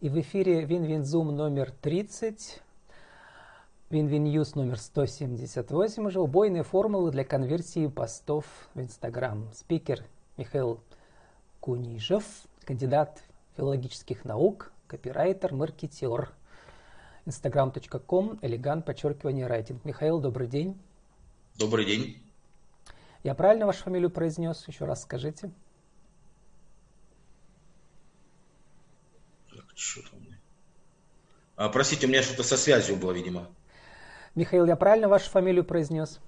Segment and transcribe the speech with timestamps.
[0.00, 2.62] И в эфире WinWin Zoom номер 30,
[3.90, 9.46] WinWin News номер 178 уже, убойные формулы для конверсии постов в Инстаграм.
[9.52, 10.02] Спикер
[10.38, 10.80] Михаил
[11.60, 12.24] Кунижев,
[12.64, 13.22] кандидат
[13.58, 16.32] филологических наук, копирайтер, маркетер.
[17.26, 19.84] Instagram.com, elegant, подчеркивание, writing.
[19.84, 20.80] Михаил, добрый день.
[21.58, 22.16] Добрый день.
[23.22, 24.66] Я правильно вашу фамилию произнес?
[24.66, 25.50] Еще раз скажите.
[29.80, 30.20] Что там?
[31.56, 33.48] А, простите, у меня что-то со связью было, видимо.
[34.34, 36.20] Михаил, я правильно вашу фамилию произнес?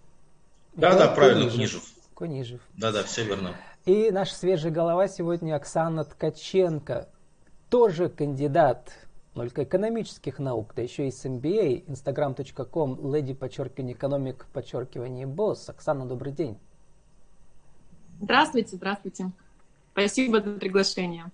[0.73, 1.85] Да, Михаил да, правильно, Кунижев.
[2.15, 2.61] Кунижев.
[2.79, 3.55] Да, да, все верно.
[3.85, 7.11] И наш свежий голова сегодня Оксана Ткаченко,
[7.69, 8.91] тоже кандидат
[9.35, 15.69] только экономических наук, да еще и с MBA, instagram.com, леди, подчеркивание, экономик, подчеркивание, босс.
[15.69, 16.59] Оксана, добрый день.
[18.19, 19.31] Здравствуйте, здравствуйте.
[19.93, 21.31] Спасибо за приглашение.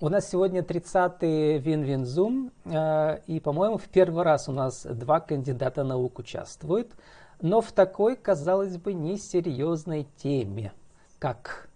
[0.00, 5.20] У нас сегодня 30-й Вин-Вин Зум, э, и, по-моему, в первый раз у нас два
[5.20, 6.90] кандидата наук участвуют,
[7.40, 10.72] но в такой, казалось бы, несерьезной теме,
[11.20, 11.68] как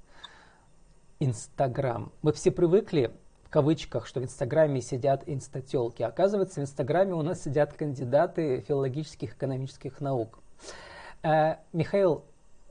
[1.20, 2.10] Инстаграм.
[2.22, 3.12] Мы все привыкли
[3.44, 6.02] в кавычках, что в Инстаграме сидят инстателки.
[6.02, 10.40] Оказывается, в Инстаграме у нас сидят кандидаты филологических экономических наук.
[11.22, 12.24] Э, Михаил,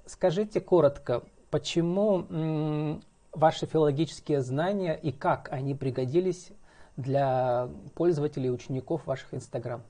[0.08, 3.00] скажите коротко, почему
[3.38, 6.49] ваши филологические знания и как они пригодились
[6.97, 9.83] для пользователей и учеников ваших Инстаграм?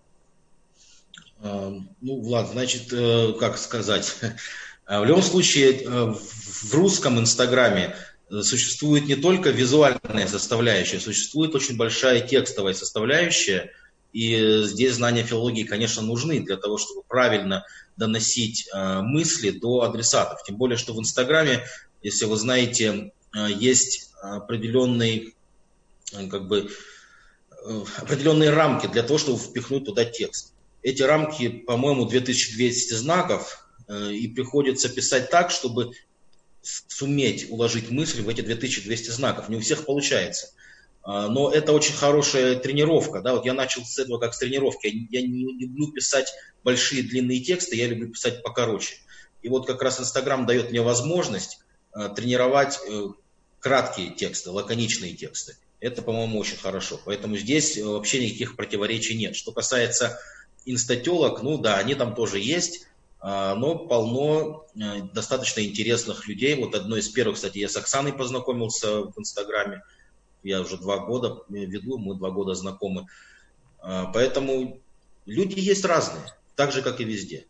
[1.42, 4.16] Э, ну, Влад, значит, э, как сказать,
[4.88, 7.96] в любом случае в русском Инстаграме
[8.42, 13.72] существует не только визуальная составляющая, существует очень большая текстовая составляющая,
[14.14, 17.66] и здесь знания филологии, конечно, нужны для того, чтобы правильно
[17.98, 20.44] доносить э, мысли до адресатов.
[20.44, 21.66] Тем более, что в Инстаграме,
[22.02, 25.34] если вы знаете, э, есть определенные,
[26.14, 26.70] э, как бы,
[27.98, 30.54] определенные рамки для того, чтобы впихнуть туда текст.
[30.82, 35.92] Эти рамки, по-моему, 2200 знаков, и приходится писать так, чтобы
[36.62, 39.50] суметь уложить мысль в эти 2200 знаков.
[39.50, 40.52] Не у всех получается.
[41.04, 43.22] А, но это очень хорошая тренировка.
[43.22, 43.34] Да?
[43.34, 45.08] Вот я начал с этого как с тренировки.
[45.10, 46.34] Я не люблю писать
[46.64, 48.96] большие длинные тексты, я люблю писать покороче.
[49.42, 51.67] И вот как раз Инстаграм дает мне возможность а,
[52.10, 53.08] тренировать э,
[53.60, 55.58] краткие тексты, лаконичные тексты.
[55.80, 57.00] Это, по-моему, очень хорошо.
[57.06, 59.36] Поэтому здесь вообще никаких противоречий нет.
[59.36, 60.20] Что касается
[60.66, 62.88] инстателок, ну да, они там тоже есть.
[63.20, 66.56] А, но полно э, достаточно интересных людей.
[66.56, 69.84] Вот одно из первых, кстати, я с Оксаной познакомился в Инстаграме.
[70.44, 73.08] Я уже два года веду, мы два года знакомы.
[73.80, 74.80] А, поэтому
[75.26, 76.24] люди есть разные,
[76.56, 77.48] так же, как и везде.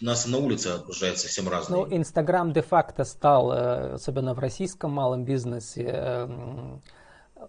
[0.00, 1.86] Нас на улице окружает совсем разные.
[1.86, 6.82] Ну, Инстаграм де-факто стал, э, особенно в российском малом бизнесе, эм,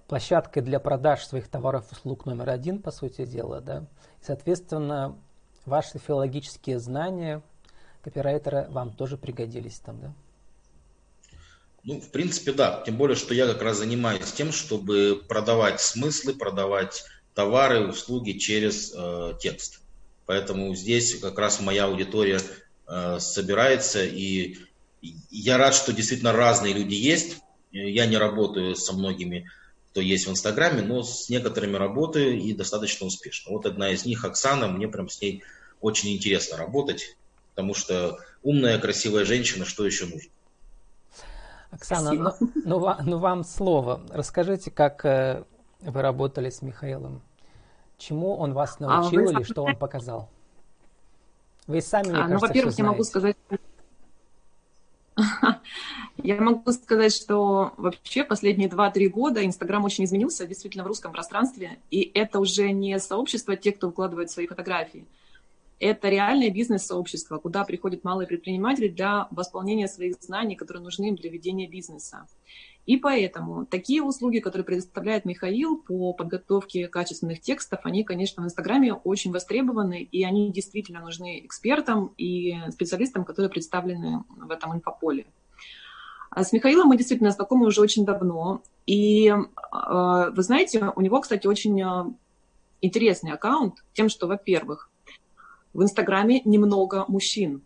[0.07, 3.61] площадкой для продаж своих товаров и услуг номер один, по сути дела.
[3.61, 3.85] Да?
[4.21, 5.17] соответственно,
[5.65, 7.41] ваши филологические знания–
[8.07, 10.13] копирайтера вам тоже пригодились там, да?
[11.83, 12.81] Ну, в принципе, да.
[12.85, 17.03] Тем более, что я как раз занимаюсь тем, чтобы продавать смыслы, продавать
[17.33, 19.81] товары, услуги через э, текст.
[20.27, 22.39] Поэтому здесь как раз моя аудитория
[22.87, 24.57] э, собирается, и
[25.01, 27.39] я рад, что действительно разные люди есть.
[27.71, 29.49] Я не работаю со многими,
[29.91, 33.53] кто есть в Инстаграме, но с некоторыми работаю и достаточно успешно.
[33.53, 35.43] Вот одна из них, Оксана, мне прям с ней
[35.81, 37.17] очень интересно работать
[37.57, 40.29] потому что умная, красивая женщина, что еще нужно?
[41.71, 42.31] Оксана, ну,
[42.65, 43.99] ну, ну вам слово.
[44.11, 45.43] Расскажите, как э,
[45.81, 47.23] вы работали с Михаилом.
[47.97, 50.29] Чему он вас а, научил а, или что он показал?
[51.65, 53.37] Вы сами, мне а, кажется, Ну, во-первых, я могу сказать...
[56.17, 61.77] Я могу сказать, что вообще последние 2-3 года Инстаграм очень изменился действительно в русском пространстве,
[61.91, 65.05] и это уже не сообщество тех, кто выкладывает свои фотографии
[65.79, 71.29] это реальное бизнес-сообщество, куда приходят малые предприниматели для восполнения своих знаний, которые нужны им для
[71.29, 72.25] ведения бизнеса.
[72.87, 78.93] И поэтому такие услуги, которые предоставляет Михаил по подготовке качественных текстов, они, конечно, в Инстаграме
[78.93, 85.25] очень востребованы, и они действительно нужны экспертам и специалистам, которые представлены в этом инфополе.
[86.29, 88.61] А с Михаилом мы действительно знакомы уже очень давно.
[88.85, 89.35] И э,
[90.31, 92.05] вы знаете, у него, кстати, очень э,
[92.81, 94.89] интересный аккаунт тем, что, во-первых,
[95.73, 97.63] в Инстаграме немного мужчин.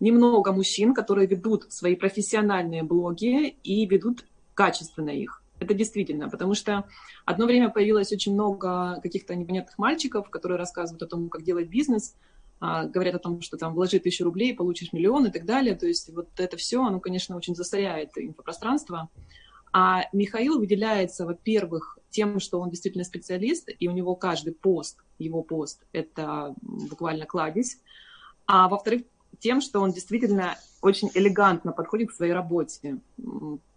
[0.00, 5.42] Немного мужчин, которые ведут свои профессиональные блоги и ведут качественно их.
[5.58, 6.84] Это действительно, потому что
[7.24, 12.14] одно время появилось очень много каких-то непонятных мальчиков, которые рассказывают о том, как делать бизнес,
[12.60, 15.74] а, говорят о том, что там вложи тысячу рублей, получишь миллион и так далее.
[15.74, 19.08] То есть вот это все, оно, конечно, очень засоряет инфопространство.
[19.72, 25.42] А Михаил выделяется, во-первых, тем, что он действительно специалист, и у него каждый пост, его
[25.42, 27.78] пост, это буквально кладезь.
[28.46, 29.02] А во-вторых,
[29.38, 32.98] тем, что он действительно очень элегантно подходит к своей работе,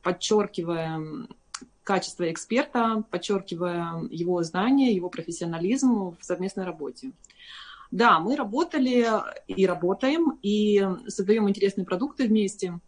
[0.02, 1.28] подчеркивая
[1.84, 7.12] качество эксперта, подчеркивая его знания, его профессионализм в совместной работе.
[7.92, 9.08] Да, мы работали
[9.48, 12.80] и работаем, и создаем интересные продукты вместе.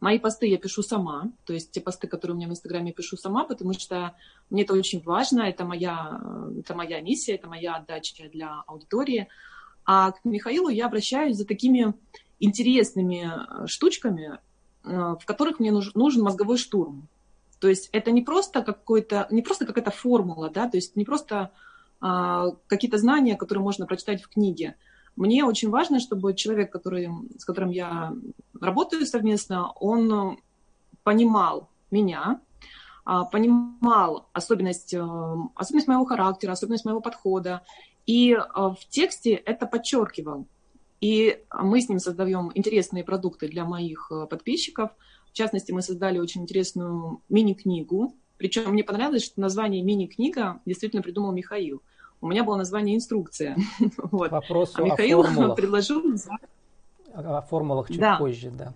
[0.00, 3.16] Мои посты я пишу сама, то есть те посты, которые у меня в Инстаграме, пишу
[3.16, 4.14] сама, потому что
[4.48, 6.20] мне это очень важно, это моя,
[6.58, 9.28] это моя миссия, это моя отдача для аудитории.
[9.92, 11.94] А к Михаилу я обращаюсь за такими
[12.38, 13.28] интересными
[13.66, 14.38] штучками,
[14.84, 17.08] э, в которых мне нужен мозговой штурм.
[17.58, 21.50] То есть это не просто какой-то, не просто какая-то формула, да, то есть не просто
[22.00, 24.76] а, какие-то знания, которые можно прочитать в книге.
[25.16, 28.14] Мне очень важно, чтобы человек, который, с которым я
[28.60, 30.38] работаю совместно, он
[31.02, 32.40] понимал меня,
[33.04, 35.04] а, понимал особенность, э,
[35.56, 37.62] особенность моего характера, особенность моего подхода,
[38.10, 40.46] и э, в тексте это подчеркивал.
[41.00, 44.90] И мы с ним создаем интересные продукты для моих э, подписчиков–
[45.30, 48.14] в частности, мы создали очень интересную мини-книгу.
[48.36, 51.82] Причем мне понравилось, что название мини-книга действительно придумал Михаил.
[52.20, 53.56] У меня было название «Инструкция».
[53.96, 54.30] вот.
[54.30, 55.56] Вопрос а Михаил формулах.
[55.56, 56.02] предложил...
[57.14, 58.16] О формулах чуть да.
[58.16, 58.72] позже, да.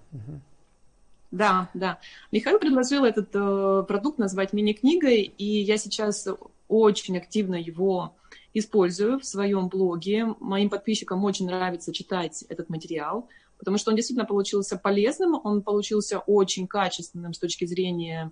[1.31, 1.99] Да, да.
[2.31, 6.29] Михаил предложил этот э, продукт назвать мини-книгой, и я сейчас
[6.69, 8.15] очень активно его
[8.55, 10.35] использую в своем блоге.
[10.41, 13.29] Моим подписчикам очень нравится читать этот материал
[13.59, 18.31] потому что он действительно получился полезным, он получился очень качественным с точки зрения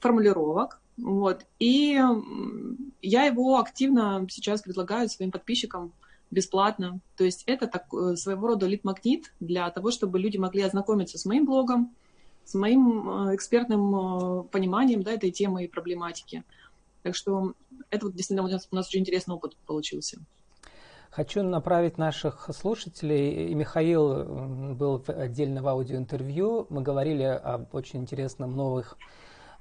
[0.00, 0.80] формулировок.
[0.96, 1.46] Вот.
[1.58, 2.00] И
[3.00, 5.92] я его активно сейчас предлагаю своим подписчикам
[6.30, 7.00] бесплатно.
[7.16, 11.26] То есть это так, э, своего рода лид-магнит для того, чтобы люди могли ознакомиться с
[11.26, 11.94] моим блогом,
[12.44, 16.42] с моим э, экспертным э, пониманием да, этой темы и проблематики.
[17.02, 17.52] Так что
[17.92, 20.18] это вот действительно у нас, у нас очень интересный опыт получился.
[21.10, 23.50] Хочу направить наших слушателей.
[23.50, 24.24] И Михаил
[24.74, 26.66] был отдельно в аудиоинтервью.
[26.70, 28.96] Мы говорили об очень интересном новых,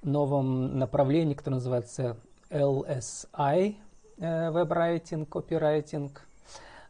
[0.01, 2.17] новом направлении, которое называется
[2.49, 3.75] LSI,
[4.17, 6.25] веб-райтинг, копирайтинг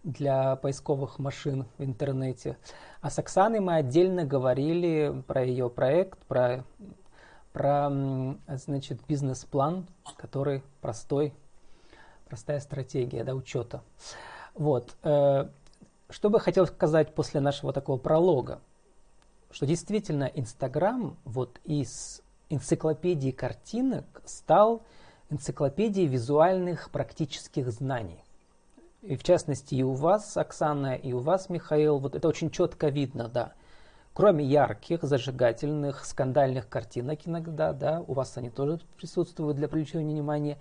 [0.04, 2.58] для поисковых машин в интернете.
[3.02, 6.64] А с Оксаной мы отдельно говорили про ее проект, про,
[7.54, 7.90] про
[8.48, 9.88] значит, бизнес-план,
[10.18, 11.34] который простой,
[12.26, 13.82] простая стратегия да, учета.
[14.54, 14.96] Вот.
[15.04, 15.50] Э,
[16.10, 18.60] что бы хотел сказать после нашего такого пролога?
[19.50, 24.84] Что действительно Инстаграм вот из энциклопедии картинок стал
[25.30, 28.24] энциклопедией визуальных практических знаний.
[29.02, 32.90] И в частности и у вас, Оксана, и у вас, Михаил, вот это очень четко
[32.90, 33.54] видно, да.
[34.14, 40.58] Кроме ярких, зажигательных, скандальных картинок иногда, да, у вас они тоже присутствуют для привлечения внимания,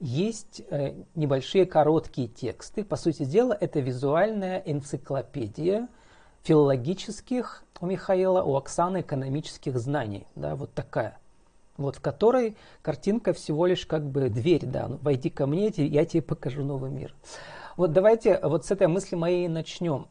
[0.00, 2.82] есть э, небольшие короткие тексты.
[2.82, 5.88] По сути дела, это визуальная энциклопедия
[6.44, 10.26] филологических у Михаила, у Оксаны экономических знаний.
[10.34, 11.18] Да, вот такая.
[11.76, 16.04] Вот в которой картинка всего лишь как бы дверь, да, ну, войди ко мне, я
[16.04, 17.14] тебе покажу новый мир.
[17.76, 20.06] Вот давайте вот с этой мысли моей начнем.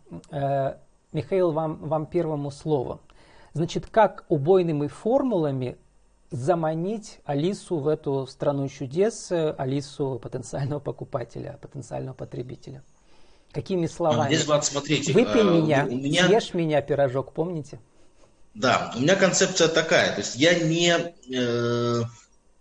[1.13, 3.00] Э, Михаил, вам, вам первому слово.
[3.54, 5.77] Значит, как убойными формулами
[6.32, 12.84] заманить Алису в эту страну чудес, Алису потенциального покупателя, потенциального потребителя.
[13.51, 14.34] Какими словами?
[14.34, 15.13] Здесь, Влад, смотрите.
[15.13, 17.79] Выпей э, меня, у меня, съешь меня, пирожок, помните?
[18.55, 20.13] Да, у меня концепция такая.
[20.13, 22.01] То есть я не, э,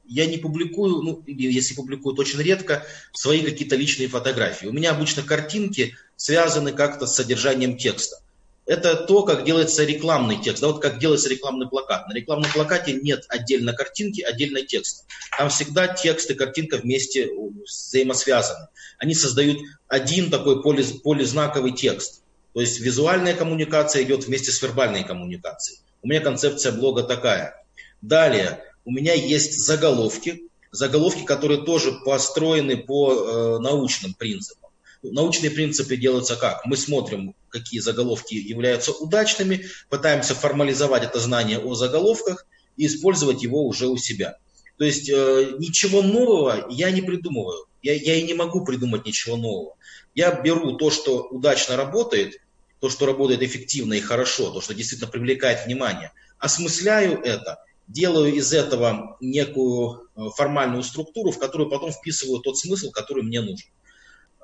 [0.05, 4.67] я не публикую, ну, если публикую, то очень редко, свои какие-то личные фотографии.
[4.67, 8.22] У меня обычно картинки связаны как-то с содержанием текста
[8.67, 12.09] это то, как делается рекламный текст, да, вот как делается рекламный плакат.
[12.09, 15.05] На рекламном плакате нет отдельно картинки, отдельно текста.
[15.37, 17.31] Там всегда текст и картинка вместе
[17.65, 18.69] взаимосвязаны.
[18.99, 22.23] Они создают один такой поли, полизнаковый текст.
[22.55, 25.81] То есть визуальная коммуникация идет вместе с вербальной коммуникацией.
[26.03, 27.65] У меня концепция блога такая.
[28.01, 34.71] Далее, у меня есть заголовки, заголовки, которые тоже построены по э, научным принципам.
[35.03, 36.65] Научные принципы делаются как?
[36.65, 43.67] Мы смотрим, какие заголовки являются удачными, пытаемся формализовать это знание о заголовках и использовать его
[43.67, 44.39] уже у себя.
[44.79, 47.67] То есть э, ничего нового я не придумываю.
[47.83, 49.75] Я, я и не могу придумать ничего нового.
[50.15, 52.39] Я беру то, что удачно работает,
[52.81, 58.53] то, что работает эффективно и хорошо, то, что действительно привлекает внимание, осмысляю это, делаю из
[58.53, 63.69] этого некую э, формальную структуру, в которую потом вписываю тот смысл, который мне нужен.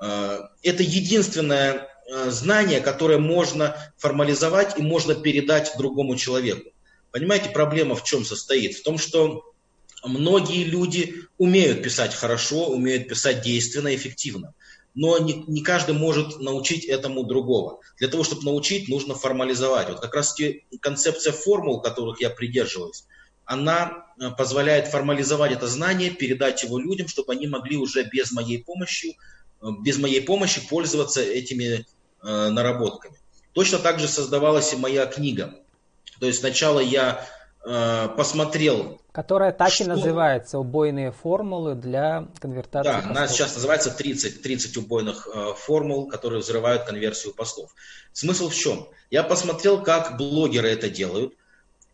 [0.01, 6.71] Э, это единственное э, знание, которое можно формализовать и можно передать другому человеку.
[7.11, 8.77] Понимаете, проблема в чем состоит?
[8.77, 9.53] В том, что
[10.05, 14.55] многие люди умеют писать хорошо, умеют писать действенно, эффективно.
[14.95, 17.81] Но не, не каждый может научить этому другого.
[17.99, 19.89] Для того, чтобы научить, нужно формализовать.
[19.89, 20.35] Вот как раз
[20.81, 23.05] концепция формул, которых я придерживаюсь,
[23.45, 28.63] она э, позволяет формализовать это знание, передать его людям, чтобы они могли уже без моей
[28.63, 29.17] помощи,
[29.63, 31.87] э, без моей помощи пользоваться этими
[32.23, 33.15] э, наработками.
[33.53, 35.55] Точно так же создавалась и моя книга.
[36.21, 37.27] То есть сначала я
[37.65, 39.01] э, посмотрел...
[39.13, 39.85] Которая так что...
[39.85, 46.09] и называется «Убойные формулы для конвертации Да, она сейчас называется 30, 30 убойных э, формул,
[46.09, 47.75] которые взрывают конверсию постов.
[48.13, 48.89] Смысл в чем?
[49.11, 51.35] Я посмотрел, как блогеры это делают,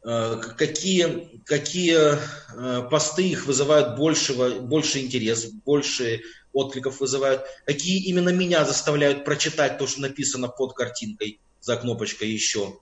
[0.04, 6.20] какие, какие э, посты их вызывают большего, больше интерес, больше
[6.52, 12.78] откликов вызывают, какие именно меня заставляют прочитать то, что написано под картинкой за кнопочкой «Еще»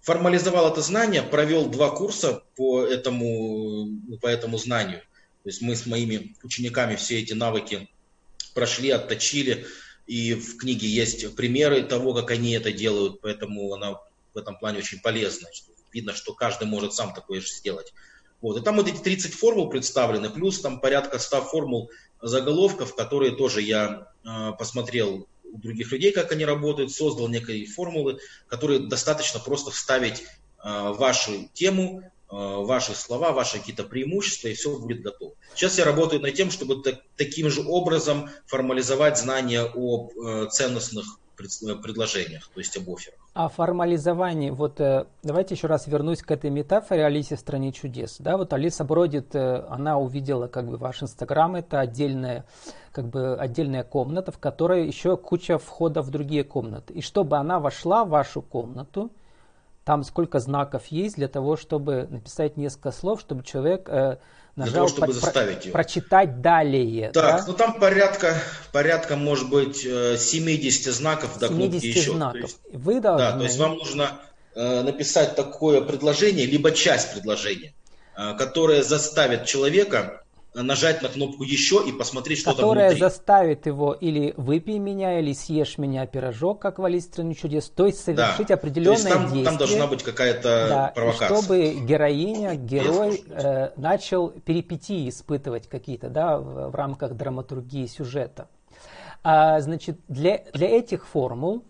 [0.00, 3.88] формализовал это знание, провел два курса по этому,
[4.22, 5.02] по этому знанию.
[5.42, 7.88] То есть мы с моими учениками все эти навыки
[8.54, 9.66] прошли, отточили,
[10.06, 14.00] и в книге есть примеры того, как они это делают, поэтому она
[14.32, 15.48] в этом плане очень полезна.
[15.92, 17.92] Видно, что каждый может сам такое же сделать.
[18.40, 18.56] Вот.
[18.56, 21.90] И там вот эти 30 формул представлены, плюс там порядка 100 формул
[22.20, 28.18] заголовков, которые тоже я э, посмотрел у других людей, как они работают, создал некие формулы,
[28.48, 30.24] которые достаточно просто вставить э,
[30.62, 35.32] вашу тему, ваши слова, ваши какие-то преимущества, и все будет готово.
[35.54, 41.18] Сейчас я работаю над тем, чтобы так, таким же образом формализовать знания о э, ценностных
[41.40, 43.18] Э, предложениях, то есть об офферах.
[43.34, 48.16] А формализование, вот э, давайте еще раз вернусь к этой метафоре Алисе в стране чудес.
[48.18, 52.44] Да, вот Алиса бродит, э, она увидела как бы ваш Инстаграм, это отдельная,
[52.90, 56.92] как бы отдельная комната, в которой еще куча входов в другие комнаты.
[56.94, 59.12] И чтобы она вошла в вашу комнату,
[59.88, 64.18] там сколько знаков есть для того, чтобы написать несколько слов, чтобы человек нажал
[64.54, 65.72] для того, чтобы про- заставить ее.
[65.72, 67.10] прочитать далее.
[67.12, 67.44] Так, да?
[67.46, 68.36] ну там порядка,
[68.70, 72.12] порядка, может быть, 70 э, знаков до 70 кнопки еще.
[72.12, 72.42] знаков.
[72.42, 73.24] есть, Вы должны...
[73.24, 74.20] Да, то есть вам нужно
[74.54, 77.72] э, написать такое предложение, либо часть предложения,
[78.14, 80.22] э, которое заставит человека
[80.54, 83.00] нажать на кнопку еще и посмотреть, что Которая там внутри.
[83.00, 87.68] заставит его или выпей меня, или съешь меня пирожок, как в Алисе стране чудес.
[87.68, 88.54] То есть совершить да.
[88.54, 89.44] определенное То есть там, действие.
[89.44, 91.38] Там должна быть какая-то да, провокация.
[91.38, 98.48] чтобы героиня, герой э, начал перипетии испытывать какие-то, да, в, в рамках драматургии сюжета.
[99.22, 101.64] А, значит, для, для этих формул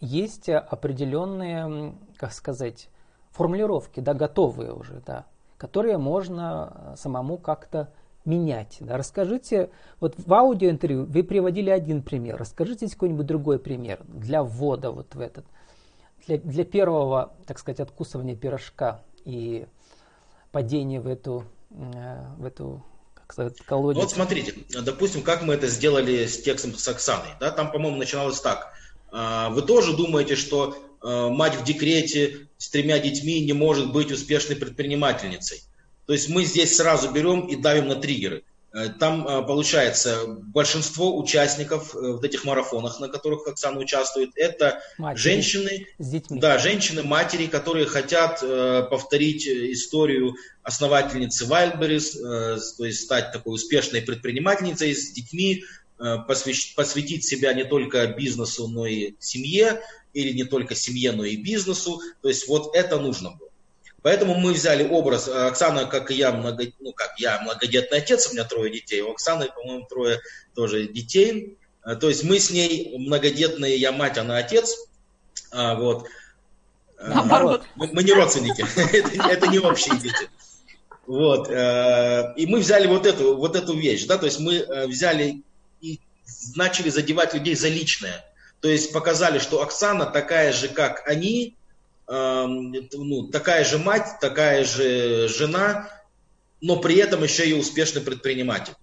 [0.00, 2.88] есть определенные, как сказать,
[3.30, 7.92] формулировки, да, готовые уже, да, которые можно самому как-то
[8.28, 8.76] менять.
[8.80, 8.96] Да?
[8.96, 15.14] Расскажите, вот в аудиоинтервью вы приводили один пример, расскажите какой-нибудь другой пример для ввода вот
[15.14, 15.44] в этот,
[16.26, 19.66] для, для первого, так сказать, откусывания пирожка и
[20.52, 24.00] падения в эту, э, в эту как сказать, колодец.
[24.00, 27.30] Вот смотрите, допустим, как мы это сделали с текстом с Оксаной.
[27.40, 27.50] Да?
[27.50, 28.72] Там, по-моему, начиналось так.
[29.10, 34.10] А, вы тоже думаете, что э, мать в декрете с тремя детьми не может быть
[34.10, 35.62] успешной предпринимательницей.
[36.08, 38.42] То есть мы здесь сразу берем и давим на триггеры.
[38.72, 44.80] Э, там э, получается большинство участников э, в этих марафонах, на которых Оксана участвует, это
[44.96, 46.40] матери женщины, с детьми.
[46.40, 48.40] да, женщины, матери, которые хотят
[48.88, 55.62] повторить историю основательницы Wildberries, то есть стать такой успешной предпринимательницей с детьми,
[55.98, 59.82] посвятить себя не только бизнесу, но и семье,
[60.14, 62.00] или не только семье, но и бизнесу.
[62.22, 63.47] То есть вот это нужно было.
[64.02, 68.28] Поэтому мы взяли образ э, Оксана, как и я, много, ну как я многодетный отец,
[68.28, 70.20] у меня трое детей, у Оксаны, по-моему, трое
[70.54, 71.56] тоже детей.
[71.84, 74.76] Э, то есть мы с ней многодетные, я мать, она отец.
[75.50, 76.06] А, вот.
[76.98, 77.62] Э, Наоборот.
[77.74, 78.64] Мы, мы не родственники,
[79.30, 80.30] это не общие дети.
[81.06, 81.48] Вот.
[81.48, 85.42] И мы взяли вот эту, вот эту вещь, да, то есть мы взяли
[85.80, 86.00] и
[86.54, 88.26] начали задевать людей за личное.
[88.60, 91.56] То есть показали, что Оксана такая же, как они,
[92.08, 95.90] ну, такая же мать, такая же жена,
[96.60, 98.74] но при этом еще и успешный предприниматель.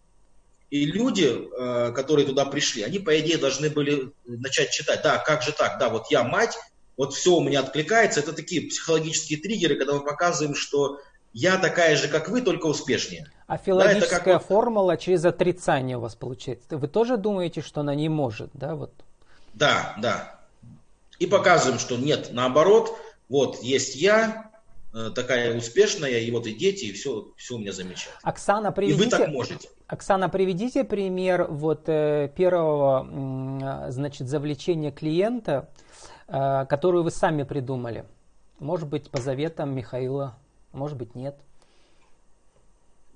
[0.69, 5.41] И люди, э, которые туда пришли, они, по идее, должны были начать читать, да, как
[5.41, 6.57] же так, да, вот я мать,
[6.97, 8.19] вот все у меня откликается.
[8.19, 10.99] Это такие психологические триггеры, когда мы показываем, что
[11.33, 13.29] я такая же, как вы, только успешнее.
[13.47, 14.47] А филологическая да, как...
[14.47, 16.77] формула через отрицание у вас получается.
[16.77, 18.75] Вы тоже думаете, что она не может, да?
[18.75, 18.91] Вот.
[19.53, 20.39] Да, да.
[21.19, 22.97] И показываем, что нет, наоборот,
[23.29, 24.51] вот есть я,
[24.93, 28.19] э, такая успешная, и вот и дети, и все, все у меня замечательно.
[28.23, 29.69] Оксана, приведите, и вы так можете.
[29.87, 35.69] Оксана, приведите пример вот э, первого, значит, завлечения клиента,
[36.27, 38.05] э, которую вы сами придумали.
[38.59, 40.37] Может быть, по заветам Михаила,
[40.71, 41.37] может быть, нет.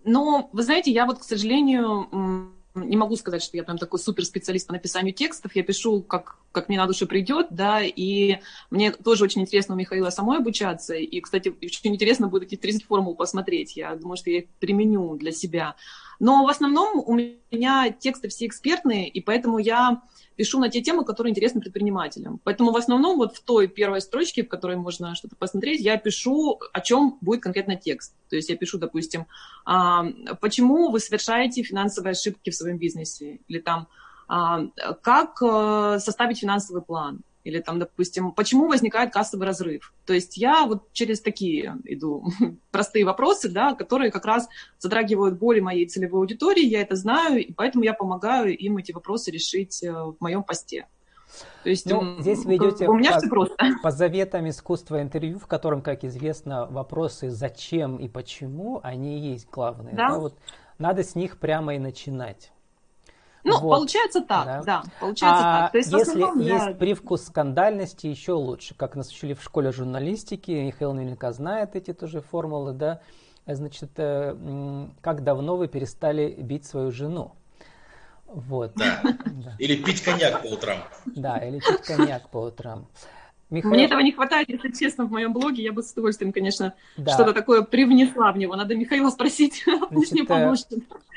[0.04, 4.68] Но, вы знаете, я вот, к сожалению, не могу сказать, что я прям такой суперспециалист
[4.68, 5.56] по написанию текстов.
[5.56, 8.38] Я пишу, как, как мне на душу придет, да, и
[8.70, 10.94] мне тоже очень интересно у Михаила самой обучаться.
[10.94, 13.76] И, кстати, очень интересно будет эти 30 формул посмотреть.
[13.76, 15.76] Я думаю, что я их применю для себя.
[16.20, 20.02] Но в основном у меня тексты все экспертные, и поэтому я
[20.36, 22.40] пишу на те темы, которые интересны предпринимателям.
[22.44, 26.60] Поэтому в основном вот в той первой строчке, в которой можно что-то посмотреть, я пишу,
[26.72, 28.16] о чем будет конкретно текст.
[28.30, 29.26] То есть я пишу, допустим,
[29.66, 30.06] а,
[30.40, 33.88] почему вы совершаете финансовые ошибки в своем бизнесе, или там,
[34.30, 34.68] а,
[35.02, 39.94] как э, составить финансовый план, или там, допустим, почему возникает кассовый разрыв.
[40.06, 42.26] То есть я вот через такие иду
[42.72, 47.54] простые вопросы, да, которые как раз затрагивают боли моей целевой аудитории, я это знаю, и
[47.54, 50.88] поэтому я помогаю им эти вопросы решить э, в моем посте.
[51.64, 53.56] То есть ну, здесь вы идете у меня по, все просто.
[53.84, 59.48] по заветам искусства интервью, в котором, как известно, вопросы зачем и почему, они и есть
[59.50, 59.96] главные.
[59.96, 60.10] Да?
[60.10, 60.38] Да, вот
[60.78, 62.52] надо с них прямо и начинать.
[63.50, 63.76] Ну, вот.
[63.76, 65.72] получается так, да, да получается а так.
[65.72, 66.74] То есть, если основном, есть да.
[66.74, 68.76] привкус скандальности, еще лучше.
[68.76, 73.02] Как нас учили в школе журналистики, Михаил наверняка знает эти тоже формулы, да.
[73.46, 77.34] Значит, э, как давно вы перестали бить свою жену?
[78.28, 78.74] Вот.
[78.76, 79.02] Да.
[79.04, 79.56] да.
[79.58, 80.78] Или пить коньяк по утрам.
[81.06, 82.88] Да, или пить коньяк по утрам.
[83.50, 83.74] Михаил...
[83.74, 85.64] Мне этого не хватает, если честно, в моем блоге.
[85.64, 87.14] Я бы с удовольствием, конечно, да.
[87.14, 88.56] что-то такое привнесла в него.
[88.56, 90.68] Надо Михаила спросить, Значит, мне поможет.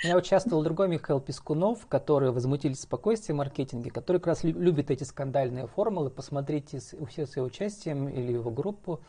[0.03, 5.05] Я участвовал другой Михаил Пескунов, который возмутили спокойствие в маркетинге, который как раз любит эти
[5.05, 6.09] скандальные формулы.
[6.09, 9.01] Посмотрите у всех с его участием или его группу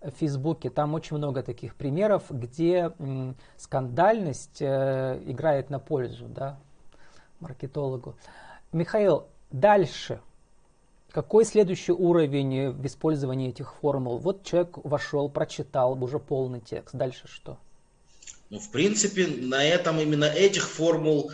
[0.00, 0.70] в Фейсбуке.
[0.70, 2.92] Там очень много таких примеров, где
[3.58, 6.58] скандальность э, играет на пользу да,
[7.40, 8.14] маркетологу.
[8.72, 10.20] Михаил, дальше–
[11.14, 14.18] какой следующий уровень в использовании этих формул?
[14.18, 16.92] Вот человек вошел, прочитал уже полный текст.
[16.96, 17.56] Дальше что?
[18.50, 21.30] Ну, в принципе, на этом именно этих формул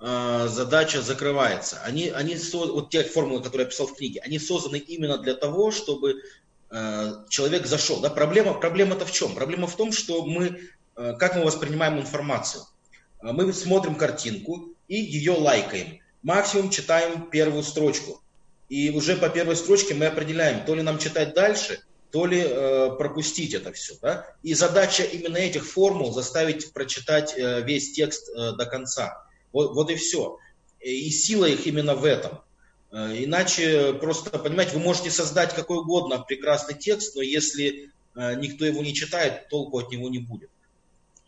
[0.00, 1.78] э, задача закрывается.
[1.84, 5.72] Они, они, вот те формулы, которые я писал в книге, они созданы именно для того,
[5.72, 6.22] чтобы
[6.70, 8.00] э, человек зашел.
[8.00, 8.08] Да?
[8.08, 9.34] Проблема, проблема-то в чем?
[9.34, 10.58] Проблема в том, что мы,
[10.96, 12.62] э, как мы воспринимаем информацию.
[13.20, 15.98] Мы смотрим картинку и ее лайкаем.
[16.22, 18.22] Максимум читаем первую строчку
[18.68, 22.90] и уже по первой строчке мы определяем, то ли нам читать дальше, то ли э,
[22.98, 23.94] пропустить это все.
[24.00, 24.26] Да?
[24.42, 29.26] И задача именно этих формул заставить прочитать э, весь текст э, до конца.
[29.52, 30.38] Вот, вот и все.
[30.80, 32.40] И сила их именно в этом.
[32.90, 38.64] Э, иначе просто, понимаете, вы можете создать какой угодно прекрасный текст, но если э, никто
[38.64, 40.50] его не читает, толку от него не будет.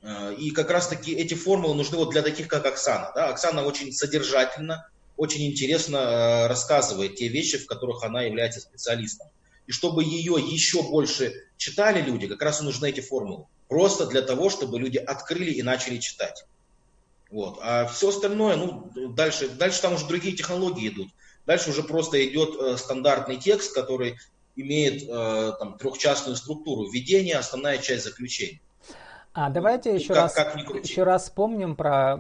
[0.03, 3.13] Э, и как раз таки эти формулы нужны вот для таких, как Оксана.
[3.15, 3.29] Да?
[3.29, 4.90] Оксана очень содержательна,
[5.21, 9.29] очень интересно э, рассказывает те вещи, в которых она является специалистом.
[9.67, 13.45] И чтобы ее еще больше читали люди, как раз и нужны эти формулы.
[13.69, 16.47] Просто для того, чтобы люди открыли и начали читать.
[17.31, 17.59] Вот.
[17.61, 21.09] А все остальное, ну, дальше, дальше там уже другие технологии идут.
[21.45, 24.17] Дальше уже просто идет э, стандартный текст, который
[24.57, 26.91] имеет э, там, трехчастную структуру.
[26.91, 28.63] Введение, основная часть заключения.
[29.35, 32.17] А давайте еще, как, раз, как еще раз вспомним про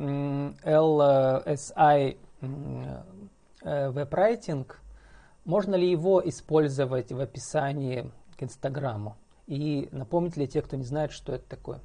[0.64, 2.18] LSI
[3.62, 4.80] веб-райтинг,
[5.44, 9.16] можно ли его использовать в описании к Инстаграму?
[9.46, 11.80] И напомнить ли те, кто не знает, что это такое?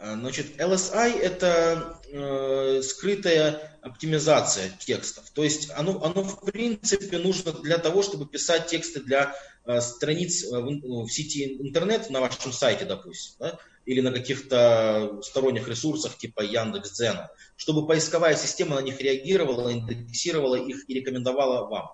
[0.00, 5.30] Э, значит, LSI– это э, скрытая оптимизация текстов.
[5.30, 10.44] То есть оно, оно, в принципе, нужно для того, чтобы писать тексты для э, страниц
[10.44, 13.34] э, в, в сети интернет на вашем сайте, допустим.
[13.40, 13.58] Да?
[13.88, 20.84] Или на каких-то сторонних ресурсах типа Яндекс.Дзена, чтобы поисковая система на них реагировала, индексировала их
[20.90, 21.88] и рекомендовала вам.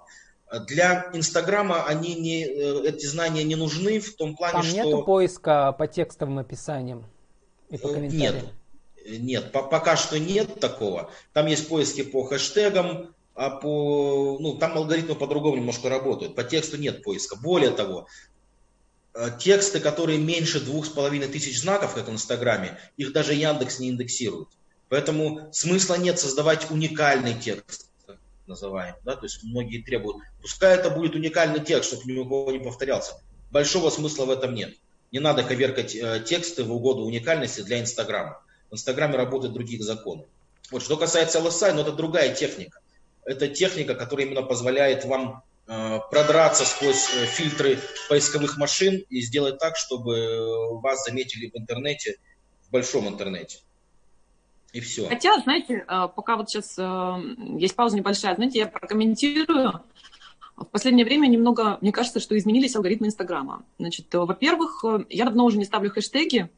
[0.66, 4.76] Для Инстаграма они не, э, эти знания не нужны в том плане, Там что...
[4.76, 7.06] нету поиска по текстовым описаниям
[7.70, 8.50] и по комментариям?
[9.06, 11.12] Нет, нет, по пока что нет такого.
[11.32, 16.34] Там есть поиски по хэштегам, а по, ну, там алгоритмы по-другому немножко работают.
[16.34, 17.36] По тексту нет поиска.
[17.36, 18.08] Более того,
[19.38, 23.90] тексты, которые меньше двух с половиной тысяч знаков, как в Инстаграме, их даже Яндекс не
[23.90, 24.48] индексирует.
[24.88, 27.90] Поэтому смысла нет создавать уникальный текст,
[28.46, 28.96] называем.
[29.04, 29.16] Да?
[29.16, 33.14] То есть многие требуют, пускай это будет уникальный текст, чтобы ни у кого не повторялся.
[33.50, 34.74] Большого смысла в этом нет.
[35.12, 38.42] Не надо коверкать э, тексты в угоду уникальности для Инстаграма.
[38.70, 40.24] В Инстаграме работают другие законы.
[40.72, 42.80] Вот, что касается LSI, но это другая техника.
[43.24, 49.58] Это техника, которая именно позволяет вам Э, продраться сквозь э, фильтры поисковых машин и сделать
[49.58, 52.16] так, чтобы вас заметили в интернете,
[52.68, 53.58] в большом интернете.
[54.72, 55.08] И все.
[55.08, 56.76] Хотя, знаете, э, пока вот сейчас
[57.58, 59.80] есть пауза небольшая, знаете, я прокомментирую.
[60.56, 63.64] В последнее время немного, мне кажется, что изменились алгоритмы Инстаграма.
[63.78, 66.48] Значит, во-первых, я давно уже не ставлю хэштеги,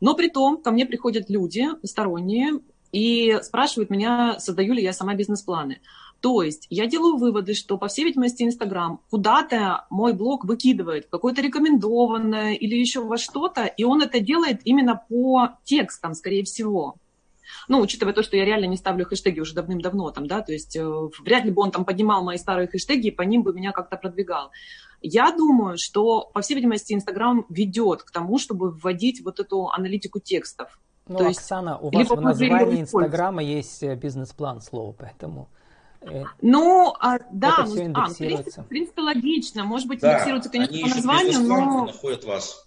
[0.00, 5.14] Но при том ко мне приходят люди сторонние и спрашивают меня, создаю ли я сама
[5.14, 5.80] бизнес-планы.
[6.24, 11.42] То есть я делаю выводы, что, по всей видимости, Инстаграм куда-то мой блог выкидывает, какое-то
[11.42, 16.94] рекомендованное или еще во что-то, и он это делает именно по текстам, скорее всего.
[17.68, 20.74] Ну, учитывая то, что я реально не ставлю хэштеги уже давным-давно там, да, то есть
[20.76, 20.82] э,
[21.22, 23.98] вряд ли бы он там поднимал мои старые хэштеги и по ним бы меня как-то
[23.98, 24.50] продвигал.
[25.02, 30.20] Я думаю, что, по всей видимости, Инстаграм ведет к тому, чтобы вводить вот эту аналитику
[30.20, 30.80] текстов.
[31.06, 35.50] Ну, то Оксана, есть, у вас в названии Инстаграма есть э, бизнес-план слово, поэтому...
[36.42, 39.64] Ну, а, да, это ну, а, в, принципе, в принципе, логично.
[39.64, 41.86] Может быть, да, индексируется, конечно, по названию, но...
[41.86, 42.66] находят вас.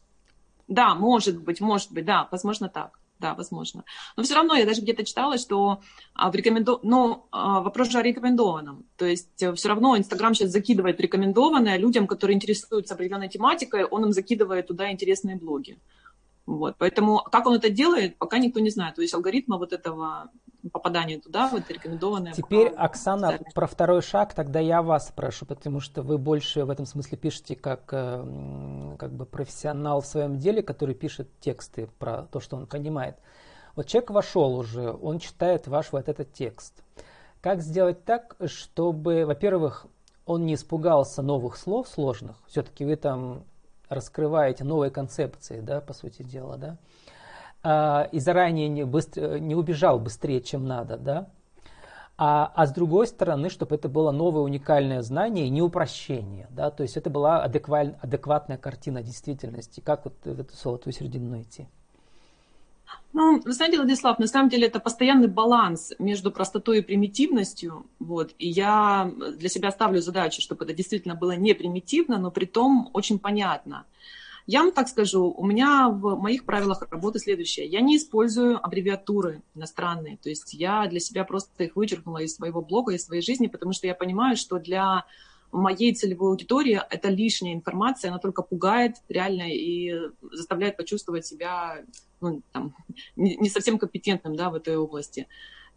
[0.67, 2.99] Да, может быть, может быть, да, возможно так.
[3.19, 3.83] Да, возможно.
[4.15, 5.81] Но все равно я даже где-то читала, что
[6.13, 6.79] а, в рекоменду...
[6.83, 8.85] ну, а, вопрос же о рекомендованном.
[8.95, 14.05] То есть э, все равно Инстаграм сейчас закидывает рекомендованное людям, которые интересуются определенной тематикой, он
[14.05, 15.79] им закидывает туда интересные блоги.
[16.45, 18.95] Вот, поэтому как он это делает, пока никто не знает.
[18.95, 20.29] То есть алгоритма вот этого
[20.69, 22.33] попадания туда, вот рекомендованное.
[22.33, 26.85] Теперь, Оксана, про второй шаг, тогда я вас спрошу, потому что вы больше в этом
[26.85, 32.39] смысле пишете как, э, как бы профессионал в своем деле, который пишет тексты про то,
[32.39, 33.17] что он понимает.
[33.75, 36.83] Вот человек вошел уже, он читает ваш вот этот текст.
[37.41, 39.85] Как сделать так, чтобы, во-первых,
[40.25, 43.43] он не испугался новых слов сложных, все-таки вы там
[43.87, 46.77] раскрываете новые концепции, да, по сути дела, да,
[47.69, 51.27] а, и заранее не, быстро, не убежал быстрее, чем надо, да,
[52.17, 56.71] а, а с другой стороны, чтобы это было новое уникальное знание и не упрощение, да,
[56.71, 61.67] то есть это была адекваль, адекватная картина действительности, как вот в эту золотую середину найти.
[63.11, 67.85] Ну, вы знаете, Владислав, на самом деле это постоянный баланс между простотой и примитивностью.
[67.99, 68.33] Вот.
[68.39, 72.89] И я для себя ставлю задачу, чтобы это действительно было не примитивно, но при том
[72.93, 73.85] очень понятно.
[74.47, 77.65] Я вам так скажу, у меня в моих правилах работы следующее.
[77.67, 80.15] Я не использую аббревиатуры иностранные.
[80.17, 83.73] То есть я для себя просто их вычеркнула из своего блога, из своей жизни, потому
[83.73, 85.05] что я понимаю, что для
[85.51, 89.93] моей целевой аудитории это лишняя информация, она только пугает реально и
[90.31, 91.83] заставляет почувствовать себя
[92.21, 92.73] ну, там,
[93.17, 95.27] не совсем компетентным да, в этой области.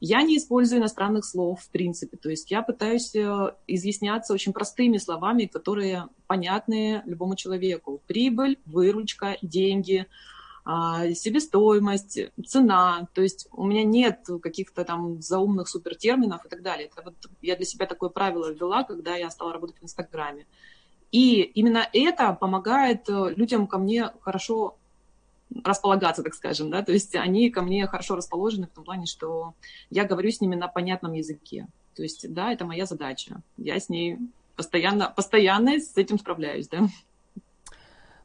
[0.01, 2.17] Я не использую иностранных слов, в принципе.
[2.17, 8.01] То есть я пытаюсь э, изъясняться очень простыми словами, которые понятны любому человеку.
[8.07, 10.07] Прибыль, выручка, деньги,
[10.65, 13.09] а, себестоимость, цена.
[13.13, 16.89] То есть у меня нет каких-то там заумных супертерминов и так далее.
[16.89, 20.47] Это вот я для себя такое правило ввела, когда я стала работать в Инстаграме.
[21.13, 24.79] И именно это помогает э, людям ко мне хорошо
[25.65, 29.55] располагаться, так скажем, да, то есть они ко мне хорошо расположены в том плане, что
[29.91, 31.67] я говорю с ними на понятном языке.
[31.97, 33.43] То есть, да, это моя задача.
[33.57, 34.19] Я с ней
[34.57, 36.87] постоянно, постоянно с этим справляюсь, да.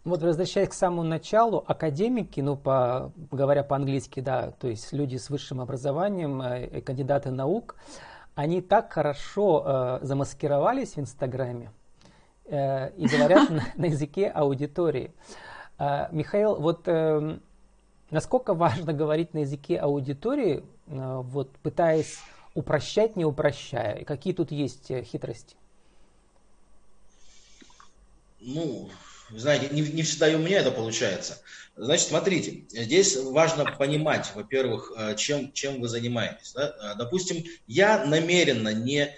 [0.04, 5.32] Вот возвращаясь к самому началу, академики, ну, по, говоря по-английски, да, то есть люди с
[5.32, 7.76] высшим образованием, э, кандидаты наук,
[8.36, 11.72] они так хорошо э, замаскировались в Инстаграме
[12.46, 15.12] э, и говорят на, на языке аудитории.
[15.78, 17.38] А, Михаил, вот э,
[18.10, 22.20] насколько важно говорить на языке аудитории, э, вот пытаясь
[22.54, 23.96] упрощать, не упрощая?
[23.98, 25.56] И какие тут есть э, хитрости?
[28.40, 28.90] Ну,
[29.32, 31.42] знаете, не, не всегда и у меня это получается.
[31.76, 36.54] Значит, смотрите, здесь важно понимать, во-первых, э, чем, чем вы занимаетесь.
[36.54, 36.74] Да?
[36.94, 39.14] Э, допустим, я намеренно не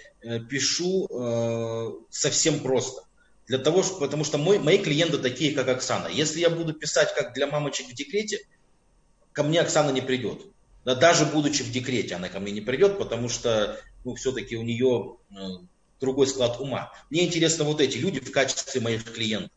[0.50, 3.07] пишу э, совсем просто.
[3.48, 6.08] Для того, потому что мой, мои клиенты такие, как Оксана.
[6.08, 8.46] Если я буду писать как для мамочек в декрете,
[9.32, 10.42] ко мне Оксана не придет.
[10.84, 14.62] Да, даже будучи в декрете, она ко мне не придет, потому что ну, все-таки у
[14.62, 15.34] нее э,
[15.98, 16.92] другой склад ума.
[17.08, 19.50] Мне интересны вот эти люди в качестве моих клиентов.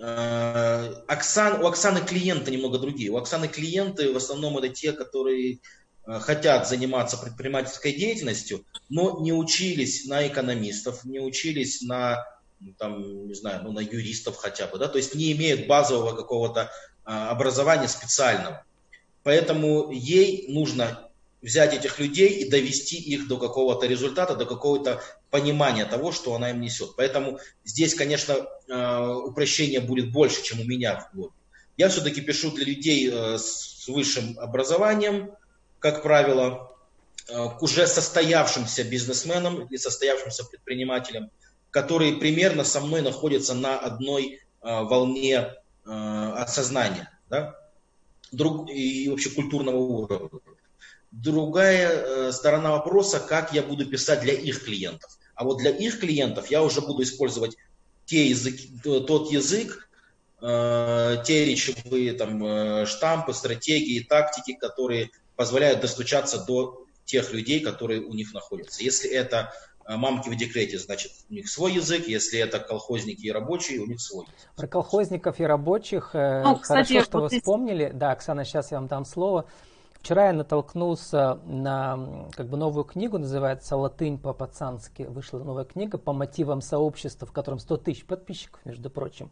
[0.00, 3.10] Э, Оксан, у Оксаны клиенты немного другие.
[3.10, 5.60] У Оксаны клиенты в основном это те, которые
[6.06, 12.24] э, хотят заниматься предпринимательской деятельностью, но не учились на экономистов, не учились на
[12.78, 16.70] там, не знаю, ну, на юристов хотя бы, да, то есть не имеют базового какого-то
[17.04, 18.64] а, образования специального.
[19.22, 21.08] Поэтому ей нужно
[21.42, 26.50] взять этих людей и довести их до какого-то результата, до какого-то понимания того, что она
[26.50, 26.96] им несет.
[26.96, 31.34] Поэтому здесь, конечно, а, упрощение будет больше, чем у меня в блоге.
[31.76, 35.32] Я все-таки пишу для людей э, с высшим образованием,
[35.78, 36.74] как правило,
[37.28, 41.30] э, к уже состоявшимся бизнесменам или состоявшимся предпринимателям–
[41.70, 47.56] которые примерно со мной находятся на одной э, волне э, осознания да?
[48.32, 50.40] Друг, и вообще культурного уровня.
[51.12, 55.18] Другая э, сторона вопроса, как я буду писать для их клиентов.
[55.34, 57.56] А вот для их клиентов я уже буду использовать
[58.04, 59.88] те языки, тот язык,
[60.40, 68.00] э, те речевые там, э, штампы, стратегии, тактики, которые позволяют достучаться до тех людей, которые
[68.00, 68.82] у них находятся.
[68.82, 69.52] Если это
[69.88, 74.00] мамки в декрете, значит, у них свой язык, если это колхозники и рабочие, у них
[74.00, 74.50] свой язык.
[74.56, 77.42] Про колхозников и рабочих э, ну, кстати, хорошо, что вот вы здесь...
[77.42, 77.90] вспомнили.
[77.94, 79.46] Да, Оксана, сейчас я вам дам слово.
[80.00, 85.02] Вчера я натолкнулся на как бы новую книгу, называется «Латынь по-пацански».
[85.02, 89.30] Вышла новая книга по мотивам сообщества, в котором 100 тысяч подписчиков, между прочим,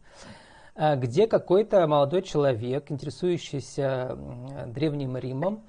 [0.75, 4.19] э, где какой-то молодой человек, интересующийся
[4.67, 5.65] Древним Римом,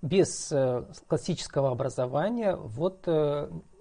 [0.00, 3.06] без э, классического образования, вот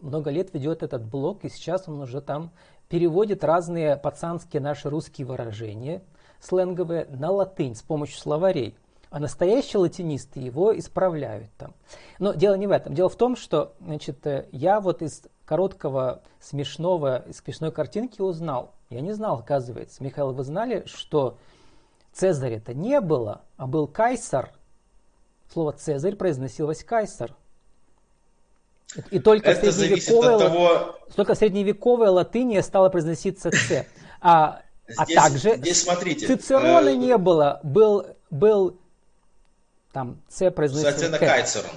[0.02, 2.52] много лет ведет этот блог, и сейчас он уже там
[2.90, 6.02] переводит разные пацанские наши русские выражения,
[6.40, 8.76] сленговые, на латынь с помощью словарей.
[9.10, 11.74] А настоящие латинисты его исправляют там.
[12.18, 12.94] Но дело не в этом.
[12.94, 18.74] Дело в том, что значит, э, я вот из короткого, смешного, из смешной картинки узнал.
[18.90, 20.02] Я не знал, оказывается.
[20.02, 21.38] Михаил, вы знали, что
[22.14, 24.54] Цезаря-то не было, а был Кайсар–
[25.52, 27.36] слово «цезарь» произносилось «кайсар».
[29.10, 30.96] И только Это в средневековой, того...
[31.16, 33.86] только в средневековой латыни стало произноситься «ц».
[34.20, 34.62] А,
[34.98, 36.96] а здесь, а также здесь смотрите, Цицерона э...
[36.96, 38.78] не было, был, был
[39.94, 41.20] там «ц» произносился «к».
[41.20, 41.72] Кайцером.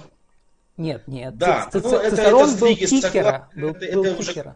[0.77, 1.37] Нет, нет.
[1.37, 3.49] Да, Ци- ну, это, Цицерон это был кикера.
[3.55, 4.55] Был, это, был это, Уже,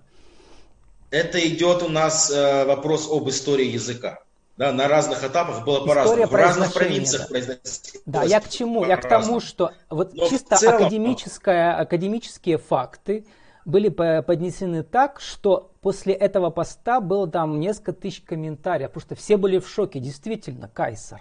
[1.10, 4.18] это идет у нас э, вопрос об истории языка
[4.58, 6.26] да, на разных этапах было по-разному.
[6.26, 7.28] В разных провинциях да.
[7.28, 7.92] произносилось.
[8.06, 8.84] Да, я к чему?
[8.84, 10.82] Я к тому, что вот Но чисто целом...
[10.82, 13.24] академическое, академические факты
[13.64, 19.36] были поднесены так, что после этого поста было там несколько тысяч комментариев, потому что все
[19.36, 21.20] были в шоке, действительно, Кайсар.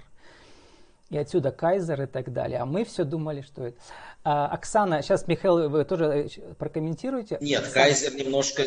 [1.10, 2.60] И отсюда Кайзер и так далее.
[2.60, 3.78] А мы все думали, что это.
[4.24, 7.38] А, Оксана, сейчас, Михаил, вы тоже э, прокомментируете?
[7.40, 7.86] Нет, Оксана.
[7.86, 8.64] Кайзер немножко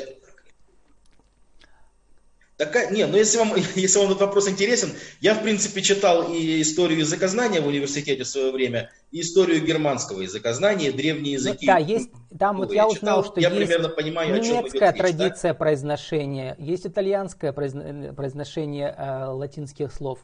[2.60, 4.90] Такая, не, ну если вам, если вам этот вопрос интересен,
[5.22, 10.20] я в принципе читал и историю языкознания в университете в свое время, и историю германского
[10.20, 11.66] языкознания, древние ну языки.
[11.66, 15.40] Ну, да, есть, там вот я узнал, что я есть примерно понимаю, немецкая традиция речь,
[15.42, 15.54] да?
[15.54, 20.18] произношения, есть итальянское произношение э, латинских слов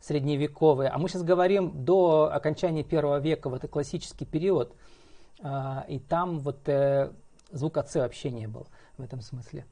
[0.00, 4.74] средневековые, а мы сейчас говорим до окончания первого века, в это классический период,
[5.42, 7.10] э, и там вот э,
[7.50, 9.66] звука «ц» вообще не было в этом смысле.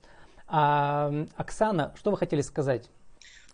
[0.53, 2.91] А, Оксана, что вы хотели сказать?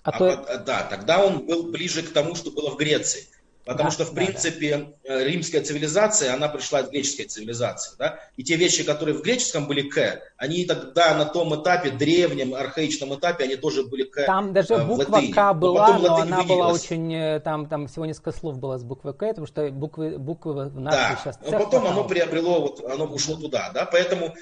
[0.02, 0.59] А, а то...
[0.64, 3.26] Да, тогда он был ближе к тому, что было в Греции.
[3.66, 5.14] Потому да, что, в да, принципе, да.
[5.16, 7.96] Э, римская цивилизация, она пришла от греческой цивилизации.
[7.98, 8.20] Да?
[8.37, 13.16] И те вещи, которые в греческом были «к», они тогда на том этапе, древнем, архаичном
[13.16, 16.68] этапе, они тоже были «к» Там даже э, буква «к» была, но, но она была
[16.68, 17.12] очень...
[17.12, 20.79] Э, там, там всего несколько слов было с буквой «к», потому что буквы, буквы в
[20.79, 21.38] нашей да, сейчас...
[21.44, 23.72] но потом оно приобрело, вот, оно ушло туда.
[23.74, 23.85] Да?
[23.85, 24.33] Поэтому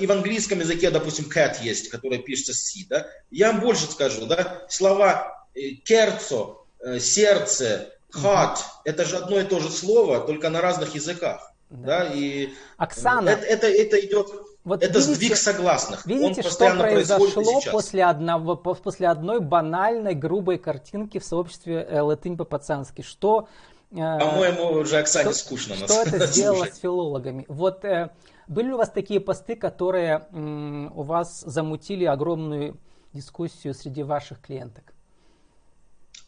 [0.00, 3.08] и в английском языке, допустим, cat есть, которая пишется C, да.
[3.32, 5.46] Я вам больше скажу, да, слова
[5.84, 6.66] керцо,
[6.98, 11.52] сердце, Heart– это же одно и то же слово, только на разных языках.
[11.70, 12.00] Да.
[12.00, 14.28] Да, и Оксана, это, это, это идет,
[14.64, 16.04] вот это видите, сдвиг согласных.
[16.04, 22.36] Видите, Он что произошло после, одного, после одной банальной, грубой картинки в сообществе э, латынь
[22.36, 23.02] по-пацански?
[23.02, 23.46] Что
[23.92, 25.76] э, по-моему, уже Оксане что, скучно.
[25.76, 27.44] Что это сделало с филологами?
[27.46, 28.10] Вот э,
[28.48, 32.76] были у вас такие посты, которые у вас замутили огромную
[33.12, 34.89] дискуссию среди ваших клиенток?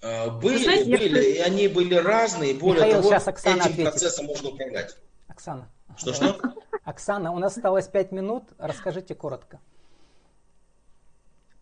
[0.02, 1.36] Э, были, знаете, были, я...
[1.36, 2.54] и они были разные.
[2.54, 3.90] Более Михаил, того, сейчас Оксана этим ответит.
[3.90, 4.96] процессом можно управлять.
[5.28, 5.68] Оксана.
[5.96, 6.36] Что-что?
[6.84, 8.44] Оксана, у нас осталось пять минут.
[8.58, 9.60] Расскажите коротко.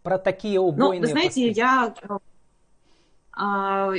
[0.03, 1.61] Про такие убойные Ну, вы знаете, посты.
[1.61, 1.95] я...
[3.33, 3.93] А,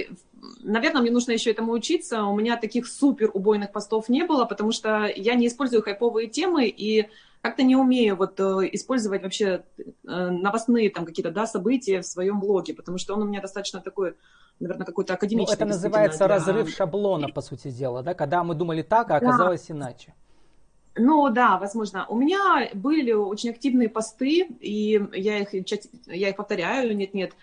[0.61, 2.23] наверное, мне нужно еще этому учиться.
[2.23, 6.67] У меня таких супер убойных постов не было, потому что я не использую хайповые темы,
[6.67, 7.09] и
[7.41, 12.39] как-то не умею вот э, использовать вообще э, новостные там какие-то, да, события в своем
[12.39, 14.15] блоге, потому что он у меня достаточно такой,
[14.59, 15.57] наверное, какой-то академический.
[15.59, 16.27] Ну, это называется для...
[16.27, 19.73] разрыв шаблона, по сути дела, да, когда мы думали так, а оказалось да.
[19.73, 20.13] иначе.
[20.95, 22.05] Ну да, возможно.
[22.07, 25.53] У меня были очень активные посты, и я их,
[26.07, 27.33] я их повторяю, нет-нет.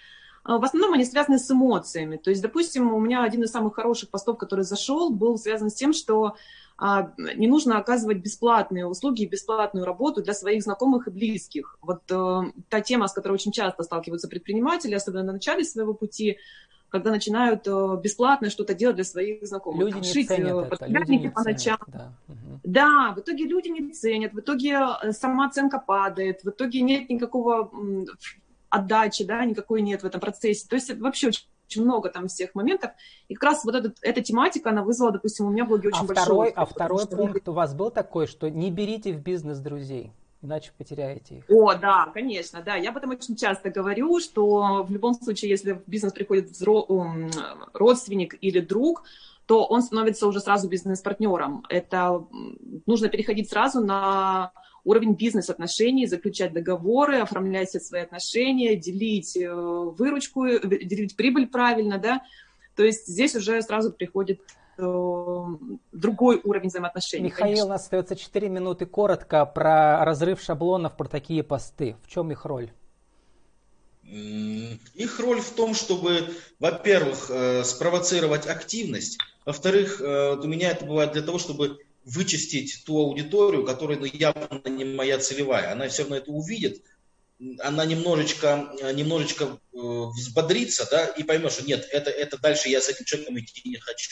[0.57, 2.17] В основном они связаны с эмоциями.
[2.17, 5.75] То есть, допустим, у меня один из самых хороших постов, который зашел, был связан с
[5.75, 6.37] тем, что
[6.81, 11.77] а, не нужно оказывать бесплатные услуги и бесплатную работу для своих знакомых и близких.
[11.83, 16.39] Вот э, та тема, с которой очень часто сталкиваются предприниматели, особенно на начале своего пути,
[16.89, 19.87] когда начинают э, бесплатно что-то делать для своих знакомых.
[19.87, 20.87] Люди не ценят это.
[20.87, 21.79] Люди не по ночам.
[21.89, 22.13] Да.
[22.29, 22.61] Угу.
[22.63, 27.11] да, в итоге люди не ценят, в итоге э, сама оценка падает, в итоге нет
[27.11, 27.73] никакого
[28.70, 30.66] отдачи, да, никакой нет в этом процессе.
[30.68, 32.92] То есть вообще очень очень много там всех моментов.
[33.28, 36.00] И как раз вот этот, эта тематика, она вызвала, допустим, у меня в блоге очень
[36.00, 36.24] а большой...
[36.24, 40.12] Второй, а второй пункт у вас был такой, что не берите в бизнес друзей?
[40.40, 41.44] иначе потеряете их.
[41.48, 42.76] О, да, конечно, да.
[42.76, 46.87] Я об этом очень часто говорю, что в любом случае, если в бизнес приходит взро...
[47.72, 49.02] родственник или друг,
[49.46, 51.64] то он становится уже сразу бизнес-партнером.
[51.68, 52.24] Это
[52.87, 54.52] нужно переходить сразу на
[54.88, 61.98] уровень бизнес-отношений, заключать договоры, оформлять все свои отношения, делить э, выручку, э, делить прибыль правильно,
[61.98, 62.22] да.
[62.74, 64.40] То есть здесь уже сразу приходит
[64.79, 64.83] э,
[65.92, 67.27] другой уровень взаимоотношений.
[67.27, 67.66] Михаил, конечно.
[67.66, 71.96] у нас остается 4 минуты коротко про разрыв шаблонов, про такие посты.
[72.03, 72.70] В чем их роль?
[74.05, 77.31] Их роль в том, чтобы, во-первых,
[77.66, 84.05] спровоцировать активность, во-вторых, у меня это бывает для того, чтобы вычистить ту аудиторию, которая ну,
[84.05, 85.73] явно не моя целевая.
[85.73, 86.83] Она все равно это увидит,
[87.61, 92.88] она немножечко, немножечко э, взбодрится, да, и поймет, что нет, это, это дальше я с
[92.88, 94.11] этим человеком идти не хочу.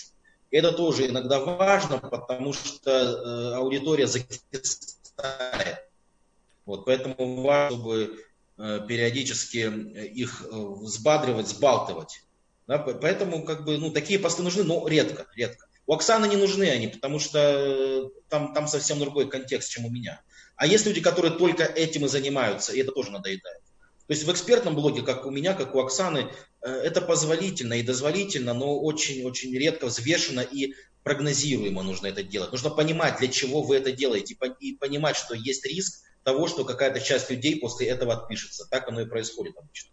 [0.51, 5.89] Это тоже иногда важно, потому что э, аудитория закисает.
[6.65, 8.25] Вот, поэтому важно, чтобы
[8.59, 9.71] э, периодически
[10.07, 12.23] их э, взбадривать, сбалтывать.
[12.67, 15.66] Да, поэтому как бы, ну, такие посты нужны, но редко, редко.
[15.87, 19.91] У Оксаны не нужны они, потому что э, там, там совсем другой контекст, чем у
[19.91, 20.21] меня.
[20.57, 23.61] А есть люди, которые только этим и занимаются, и это тоже надоедает.
[24.07, 26.31] То есть в экспертном блоге, как у меня, как у Оксаны,
[26.63, 32.51] э, это позволительно и дозволительно, но очень-очень редко взвешено и прогнозируемо нужно это делать.
[32.51, 37.01] Нужно понимать, для чего вы это делаете, и понимать, что есть риск того, что какая-то
[37.01, 38.67] часть людей после этого отпишется.
[38.69, 39.91] Так оно и происходит обычно.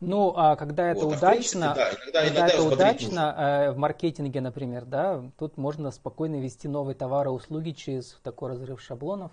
[0.00, 3.72] Ну, а когда это вот, удачно, а принципе, да, иногда, когда иногда это удачно э,
[3.72, 9.32] в маркетинге, например, да, тут можно спокойно вести новые товары, услуги через такой разрыв шаблонов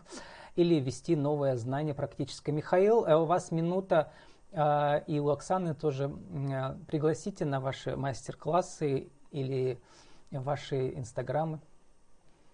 [0.56, 2.52] или ввести новое знание практическое.
[2.52, 4.12] Михаил, э, у вас минута,
[4.52, 6.10] э, и у Оксаны тоже
[6.88, 9.80] пригласите на ваши мастер-классы или
[10.32, 11.60] ваши инстаграмы.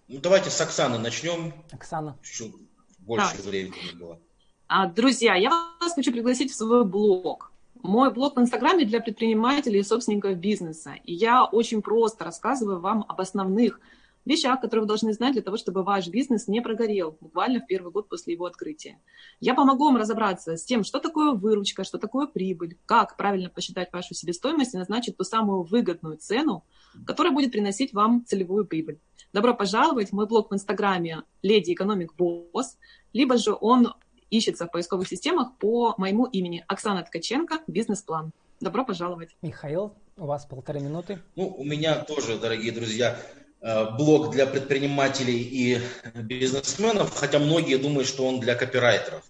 [0.08, 1.52] Ну, давайте с Оксаны начнем.
[1.70, 2.16] Оксана.
[2.22, 2.54] Чуть
[3.00, 3.48] больше да.
[3.48, 4.18] времени было.
[4.66, 7.52] А, друзья, я вас хочу пригласить в свой блог.
[7.82, 10.94] Мой блог в Инстаграме для предпринимателей и собственников бизнеса.
[11.04, 13.80] И я очень просто рассказываю вам об основных
[14.24, 17.90] вещах, которые вы должны знать для того, чтобы ваш бизнес не прогорел буквально в первый
[17.90, 19.00] год после его открытия.
[19.40, 23.92] Я помогу вам разобраться с тем, что такое выручка, что такое прибыль, как правильно посчитать
[23.92, 26.64] вашу себестоимость и назначить ту самую выгодную цену,
[27.06, 28.98] которая будет приносить вам целевую прибыль.
[29.32, 30.12] Добро пожаловать!
[30.12, 32.78] Мой блог в Инстаграме «Леди Экономик Босс»,
[33.12, 33.94] либо же он
[34.30, 38.32] ищется в поисковых системах по моему имени Оксана Ткаченко, бизнес-план.
[38.60, 39.36] Добро пожаловать.
[39.40, 41.20] Михаил, у вас полторы минуты.
[41.36, 43.16] Ну, у меня тоже, дорогие друзья,
[43.60, 45.80] э, блог для предпринимателей и
[46.14, 49.22] бизнесменов, хотя многие думают, что он для копирайтеров.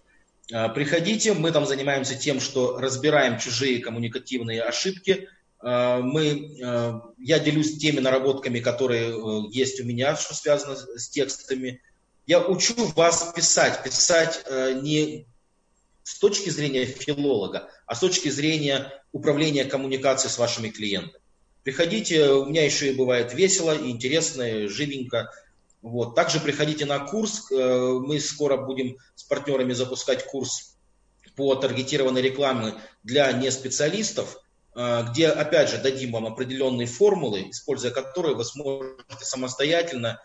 [0.51, 5.29] Э, приходите, мы там занимаемся тем, что разбираем чужие коммуникативные ошибки.
[5.61, 11.81] Э, мы, я делюсь теми наработками, которые есть у меня, что связано с текстами.
[12.29, 15.25] Я учу вас писать, писать э, не
[16.03, 21.23] с точки зрения филолога, а с точки зрения управления коммуникацией с вашими клиентами.
[21.63, 25.31] Приходите, у меня еще и бывает весело, и интересно, и живенько.
[25.81, 26.13] Вот.
[26.13, 30.77] Также приходите на курс, э, мы скоро будем с партнерами запускать курс
[31.35, 34.37] по таргетированной рекламе для неспециалистов,
[34.75, 40.21] э, где, опять же, дадим вам определенные формулы, используя которые вы сможете самостоятельно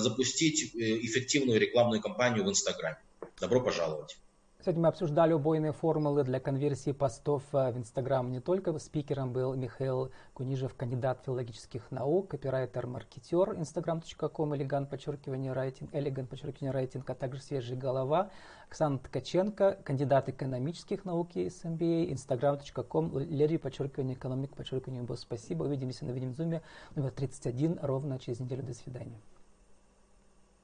[0.00, 2.98] запустить э, эффективную рекламную кампанию в Инстаграме.
[3.40, 4.16] Добро пожаловать.
[4.64, 8.32] Кстати, мы обсуждали убойные формулы для конверсии постов э, в Инстаграм.
[8.32, 15.94] Не только спикером был Михаил Кунижев, кандидат филологических наук, копирайтер, маркетер, instagram.com, элеган, подчеркивание, райтинг,
[15.94, 18.30] элеган, подчеркивание, райтинг, а также свежая голова,
[18.70, 25.20] Оксана Ткаченко, кандидат экономических наук из MBA, instagram.com, леди, подчеркивание, экономик, подчеркивание, босс.
[25.20, 26.62] Спасибо, увидимся на видеозуме
[26.94, 28.62] номер 31 ровно через неделю.
[28.62, 29.20] До свидания.